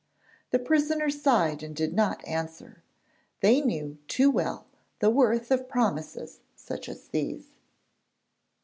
The 0.49 0.57
prisoners 0.57 1.21
sighed 1.21 1.61
and 1.61 1.75
did 1.75 1.93
not 1.93 2.25
answer: 2.27 2.81
they 3.41 3.61
knew 3.61 3.99
too 4.07 4.31
well 4.31 4.65
the 4.97 5.11
worth 5.11 5.51
of 5.51 5.69
promises 5.69 6.39
such 6.55 6.89
as 6.89 7.09
these. 7.09 7.49